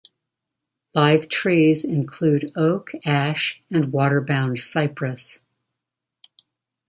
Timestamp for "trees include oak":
1.29-2.89